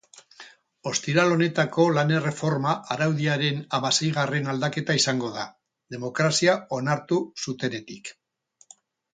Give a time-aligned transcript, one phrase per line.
[0.91, 5.45] Ostiral honetako lan-erreforma araudiaren hamaseigarren aldaketa izango da,
[5.97, 8.15] demokrazia onartu zutenetik.